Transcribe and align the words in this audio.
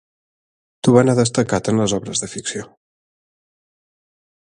Thuban 0.87 1.11
ha 1.13 1.15
destacat 1.19 1.71
en 1.73 1.83
les 1.83 1.95
obres 1.99 2.25
de 2.25 2.31
ficció. 2.35 2.67